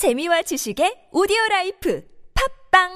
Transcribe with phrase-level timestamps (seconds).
[0.00, 2.02] 재미와 지식의 오디오 life
[2.72, 2.88] 팟빵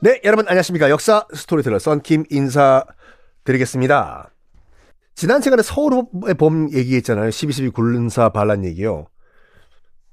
[0.00, 0.90] 네, 여러분 안녕하십니까.
[0.90, 2.84] 역사 스토리텔러 썬킴 인사
[3.42, 4.30] 드리겠습니다.
[5.16, 7.30] 지난 시간에 서울의 봄 얘기했잖아요.
[7.30, 9.06] 12.12 군사 반란 얘기요.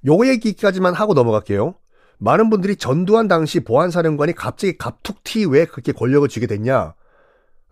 [0.07, 1.75] 요거 얘기까지만 하고 넘어갈게요.
[2.17, 6.95] 많은 분들이 전두환 당시 보안사령관이 갑자기 갑툭튀 왜 그렇게 권력을 쥐게 됐냐?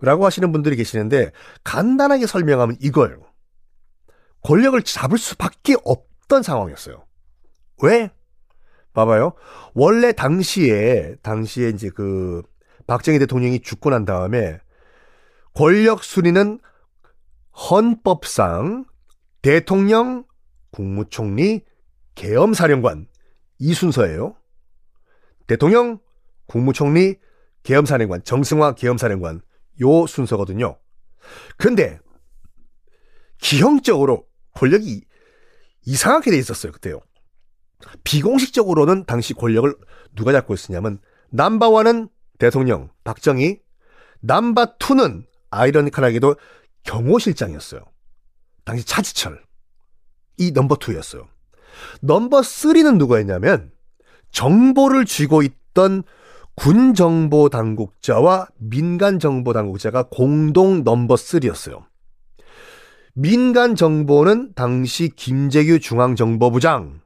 [0.01, 1.31] 라고 하시는 분들이 계시는데
[1.63, 3.19] 간단하게 설명하면 이걸
[4.43, 7.03] 권력을 잡을 수밖에 없던 상황이었어요.
[7.81, 8.11] 왜?
[8.93, 9.33] 봐봐요.
[9.73, 12.41] 원래 당시에 당시에 이제 그
[12.87, 14.59] 박정희 대통령이 죽고 난 다음에
[15.53, 16.59] 권력 순위는
[17.69, 18.85] 헌법상
[19.41, 20.25] 대통령,
[20.71, 21.61] 국무총리,
[22.15, 23.07] 계엄사령관
[23.59, 24.35] 이 순서예요.
[25.47, 25.99] 대통령,
[26.47, 27.15] 국무총리,
[27.63, 29.41] 계엄사령관, 정승화 계엄사령관
[29.81, 30.77] 요 순서거든요.
[31.57, 31.99] 근데
[33.39, 35.03] 기형적으로 권력이
[35.85, 37.01] 이상하게 돼 있었어요, 그때요.
[38.03, 39.73] 비공식적으로는 당시 권력을
[40.15, 43.59] 누가 잡고 있었냐면 남바원은 대통령 박정희,
[44.21, 46.35] 남바 투는 아이러니컬하게도
[46.83, 47.83] 경호실장이었어요.
[48.65, 49.43] 당시 차지철.
[50.37, 51.27] 이 넘버 투였어요.
[52.01, 53.71] 넘버 쓰리는 누구였냐면
[54.31, 56.03] 정보를 쥐고 있던
[56.57, 61.85] 군 정보 당국자와 민간 정보 당국자가 공동 넘버 쓰리였어요.
[63.13, 67.01] 민간 정보는 당시 김재규 중앙정보부장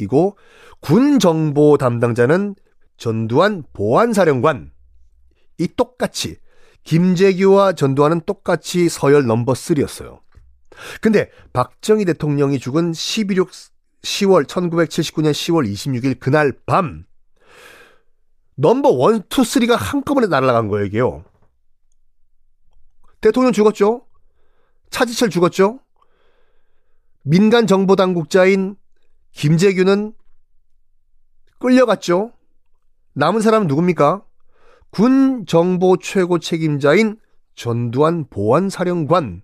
[0.00, 0.36] 이고
[0.80, 2.56] 군 정보 담당자는
[2.96, 4.72] 전두환 보안사령관.
[5.58, 6.36] 이 똑같이
[6.82, 10.20] 김재규와 전두환은 똑같이 서열 넘버 3였어요.
[11.00, 13.48] 근데 박정희 대통령이 죽은 11월
[14.02, 17.07] 10월 1979년 10월 26일 그날 밤
[18.60, 21.24] 넘버 1, 2, 3가 한꺼번에 날아간 거예요, 이게요.
[23.20, 24.04] 대통령 죽었죠?
[24.90, 25.78] 차지철 죽었죠?
[27.22, 28.74] 민간 정보 당국자인
[29.30, 30.12] 김재규는
[31.60, 32.32] 끌려갔죠.
[33.12, 34.24] 남은 사람은 누굽니까?
[34.90, 37.16] 군 정보 최고 책임자인
[37.54, 39.40] 전두환 보안사령관이에요.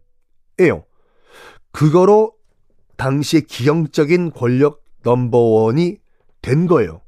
[1.71, 2.33] 그거로
[2.97, 5.99] 당시의 기형적인 권력 넘버원이
[6.43, 7.04] 된 거예요.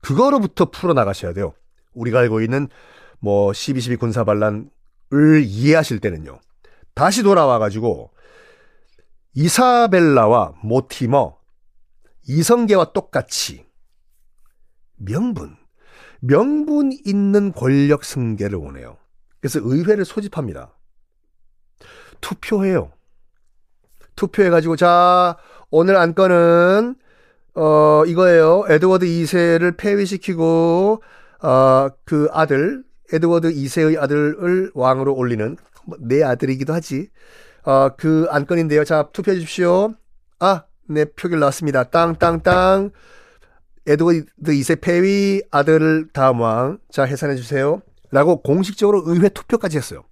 [0.00, 1.52] 그거로부터 풀어나가셔야 돼요.
[1.94, 2.68] 우리가 알고 있는
[3.18, 4.70] 뭐 12.12 군사 반란을
[5.44, 6.40] 이해하실 때는요.
[6.94, 8.10] 다시 돌아와가지고
[9.34, 11.36] 이사벨라와 모티머
[12.26, 13.66] 이성계와 똑같이
[14.96, 15.56] 명분,
[16.20, 18.98] 명분 있는 권력 승계를 원해요.
[19.40, 20.76] 그래서 의회를 소집합니다.
[22.20, 22.92] 투표해요.
[24.14, 25.38] 투표해가지고, 자,
[25.70, 26.96] 오늘 안건은,
[27.54, 28.64] 어, 이거예요.
[28.68, 31.02] 에드워드 2세를 폐위시키고,
[31.42, 35.56] 어, 그 아들, 에드워드 2세의 아들을 왕으로 올리는,
[35.86, 37.08] 뭐내 아들이기도 하지.
[37.64, 38.84] 어, 그 안건인데요.
[38.84, 39.94] 자, 투표해 주십시오.
[40.38, 41.84] 아, 네, 표결 나왔습니다.
[41.84, 42.90] 땅 땅 땅.
[43.86, 46.78] 에드워드 2세 폐위 아들을 다음 왕.
[46.90, 47.82] 자, 해산해 주세요.
[48.10, 50.04] 라고 공식적으로 의회 투표까지 했어요.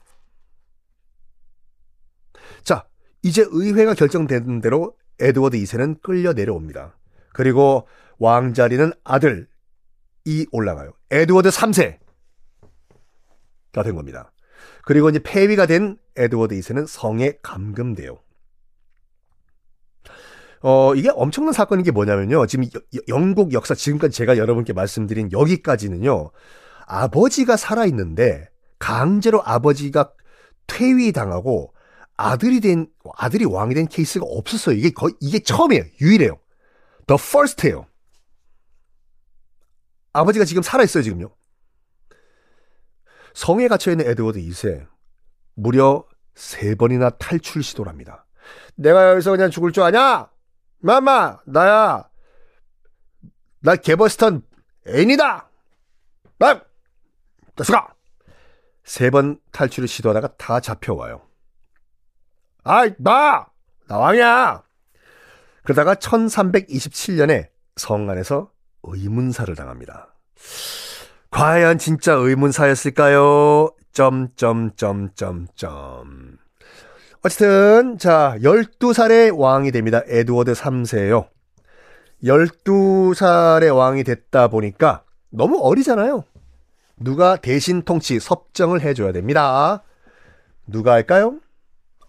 [2.62, 2.84] 자,
[3.22, 6.96] 이제 의회가 결정된 대로 에드워드 2세는 끌려 내려옵니다.
[7.38, 7.86] 그리고
[8.18, 9.46] 왕 자리는 아들이
[10.50, 10.90] 올라가요.
[11.12, 11.96] 에드워드 3세가
[13.84, 14.32] 된 겁니다.
[14.82, 18.18] 그리고 이제 폐위가 된 에드워드 2세는 성에 감금돼요.
[20.62, 22.46] 어, 이게 엄청난 사건인 게 뭐냐면요.
[22.46, 26.32] 지금 여, 영국 역사 지금까지 제가 여러분께 말씀드린 여기까지는요.
[26.86, 28.48] 아버지가 살아있는데
[28.80, 30.10] 강제로 아버지가
[30.66, 31.72] 퇴위당하고
[32.16, 34.74] 아들이 된, 아들이 왕이 된 케이스가 없었어요.
[34.74, 35.84] 이게 거의, 이게 처음이에요.
[36.00, 36.40] 유일해요.
[37.08, 37.86] The first예요.
[40.12, 41.34] 아버지가 지금 살아있어요, 지금요.
[43.34, 44.86] 성에 갇혀있는 에드워드 2세.
[45.54, 46.04] 무려
[46.34, 48.26] 세 번이나 탈출 시도를 합니다.
[48.76, 50.30] 내가 여기서 그냥 죽을 줄 아냐?
[50.80, 52.08] 마마, 나야.
[53.60, 54.42] 나 개버스턴
[54.86, 55.50] 애인이다!
[56.38, 56.70] 막!
[57.56, 57.94] 다수가!
[58.84, 61.26] 세 번 탈출을 시도하다가 다 잡혀와요.
[62.64, 63.48] 아이, 나!
[63.88, 64.62] 나 왕이야!
[65.68, 68.50] 그러다가 1327년에 성 안에서
[68.84, 70.14] 의문사를 당합니다.
[71.30, 73.74] 과연 진짜 의문사였을까요?
[73.92, 75.58] 점점점점점.
[77.22, 80.00] 어쨌든 자 12살의 왕이 됩니다.
[80.06, 81.28] 에드워드 3세요.
[82.24, 86.24] 12살의 왕이 됐다 보니까 너무 어리잖아요.
[86.96, 89.82] 누가 대신 통치 섭정을 해줘야 됩니다.
[90.66, 91.40] 누가 할까요?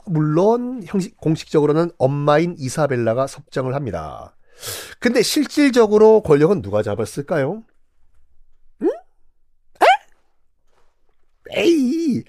[0.09, 4.35] 물론 형식 공식적으로는 엄마인 이사벨라가 섭정을 합니다.
[4.99, 7.63] 근데 실질적으로 권력은 누가 잡았을까요?
[8.81, 8.87] 응?
[9.81, 9.85] 에?
[11.51, 12.23] 에이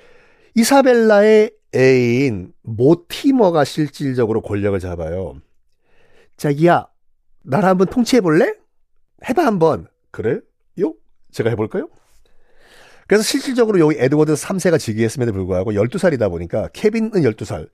[0.55, 5.41] 이사벨라의 애인 모티머가 실질적으로 권력을 잡아요.
[6.37, 6.89] 자기야,
[7.43, 8.55] 나를 한번 통치해 볼래?
[9.29, 9.87] 해봐 한번.
[10.11, 10.41] 그래?
[10.81, 10.95] 요?
[11.33, 11.89] 제가 해볼까요?
[13.11, 17.69] 그래서 실질적으로 여기 에드워드 3세가 즉위했음에도 불구하고 12살이다 보니까 케빈은 12살.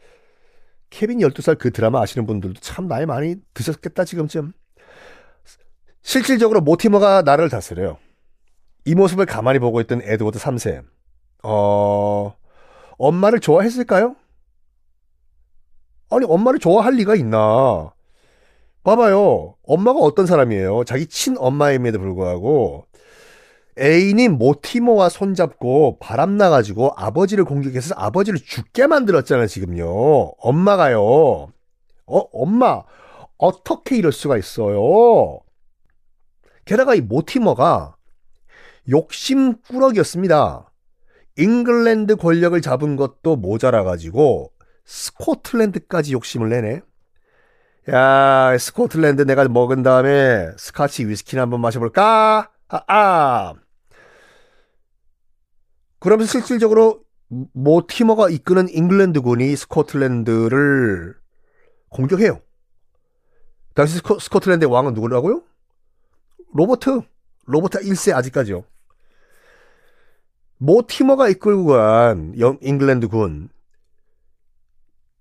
[0.88, 4.54] 케빈 12살 그 드라마 아시는 분들도 참 나이 많이 드셨겠다 지금쯤.
[6.00, 7.98] 실질적으로 모티머가 나를 다스려요.
[8.86, 10.82] 이 모습을 가만히 보고 있던 에드워드 3세.
[11.42, 12.34] 어,
[12.96, 14.16] 엄마를 좋아했을까요?
[16.08, 17.92] 아니, 엄마를 좋아할 리가 있나?
[18.84, 19.56] 봐봐요.
[19.64, 20.84] 엄마가 어떤 사람이에요?
[20.84, 22.86] 자기 친엄마임에도 불구하고
[23.78, 29.86] 애인인 모티모와 손잡고 바람나가지고 아버지를 공격해서 아버지를 죽게 만들었잖아요, 지금요.
[30.38, 31.02] 엄마가요.
[32.06, 32.82] 어, 엄마,
[33.36, 35.40] 어떻게 이럴 수가 있어요?
[36.64, 37.96] 게다가 이 모티머가
[38.88, 40.72] 욕심꾸러기였습니다.
[41.36, 44.52] 잉글랜드 권력을 잡은 것도 모자라가지고
[44.86, 46.80] 스코틀랜드까지 욕심을 내네.
[47.92, 52.50] 야, 스코틀랜드 내가 먹은 다음에 스카치 위스키나 한번 마셔볼까?
[52.68, 53.54] 아, 아.
[56.06, 57.00] 그러면서 실질적으로
[57.52, 61.16] 모티머가 이끄는 잉글랜드군이 스코틀랜드를
[61.88, 62.40] 공격해요.
[63.74, 65.42] 당시 스코, 스코틀랜드의 왕은 누구라고요?
[66.54, 67.00] 로버트.
[67.46, 68.62] 로버트 1세 아직까지요.
[70.58, 73.48] 모티머가 이끌고 간 잉글랜드 군.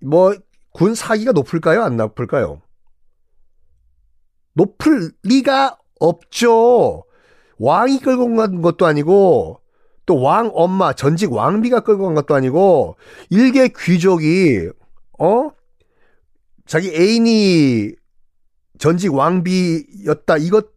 [0.02, 0.36] 뭐,
[0.70, 1.82] 군 사기가 높을까요?
[1.82, 2.62] 안 높을까요?
[4.54, 7.06] 높을 리가 없죠.
[7.58, 9.65] 왕이 끌고 간 것도 아니고,
[10.06, 12.98] 또 왕 엄마, 전직 왕비가 끌고 간 것도 아니고,
[13.30, 14.70] 일개 귀족이,
[15.20, 15.50] 어?
[16.66, 17.94] 자기 애인이
[18.78, 20.38] 전직 왕비였다.
[20.38, 20.68] 이것,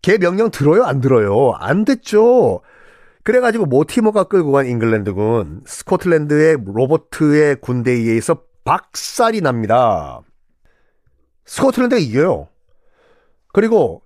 [0.00, 0.84] 걔 명령 들어요?
[0.84, 1.52] 안 들어요?
[1.52, 2.60] 안 됐죠.
[3.22, 10.20] 그래가지고 모티머가 끌고 간 잉글랜드군, 스코틀랜드의 로버트의 군대에 의해서 박살이 납니다.
[11.44, 12.48] 스코틀랜드가 이겨요.
[13.52, 14.02] 그리고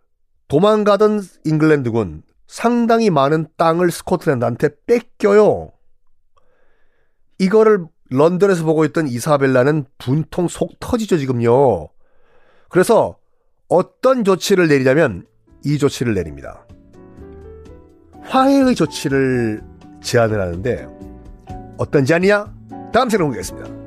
[0.48, 5.72] 도망가던 잉글랜드군 상당히 많은 땅을 스코틀랜드한테 뺏겨요.
[7.38, 11.88] 이거를 런던에서 보고 있던 이사벨라는 분통 속 터지죠, 지금요.
[12.68, 13.18] 그래서
[13.68, 15.26] 어떤 조치를 내리냐면
[15.64, 16.66] 이 조치를 내립니다.
[18.22, 19.62] 화해의 조치를
[20.02, 20.86] 제안을 하는데
[21.78, 22.52] 어떤지 아니냐?
[22.92, 23.85] 다음 시간에 보겠습니다.